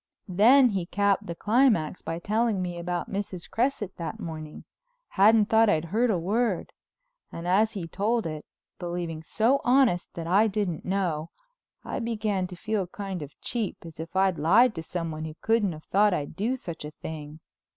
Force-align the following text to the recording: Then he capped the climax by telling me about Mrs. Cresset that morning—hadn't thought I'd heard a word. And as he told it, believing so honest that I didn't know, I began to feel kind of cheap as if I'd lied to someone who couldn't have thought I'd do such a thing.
Then 0.27 0.69
he 0.69 0.87
capped 0.87 1.27
the 1.27 1.35
climax 1.35 2.01
by 2.01 2.17
telling 2.17 2.59
me 2.59 2.79
about 2.79 3.11
Mrs. 3.11 3.47
Cresset 3.47 3.95
that 3.97 4.19
morning—hadn't 4.19 5.45
thought 5.45 5.69
I'd 5.69 5.85
heard 5.85 6.09
a 6.09 6.17
word. 6.17 6.73
And 7.31 7.47
as 7.47 7.73
he 7.73 7.87
told 7.87 8.25
it, 8.25 8.43
believing 8.79 9.21
so 9.21 9.61
honest 9.63 10.11
that 10.15 10.25
I 10.25 10.47
didn't 10.47 10.85
know, 10.85 11.29
I 11.85 11.99
began 11.99 12.47
to 12.47 12.55
feel 12.55 12.87
kind 12.87 13.21
of 13.21 13.39
cheap 13.41 13.77
as 13.85 13.99
if 13.99 14.15
I'd 14.15 14.39
lied 14.39 14.73
to 14.73 14.81
someone 14.81 15.25
who 15.25 15.35
couldn't 15.39 15.73
have 15.73 15.85
thought 15.85 16.15
I'd 16.15 16.35
do 16.35 16.55
such 16.55 16.83
a 16.83 16.89
thing. 16.89 17.39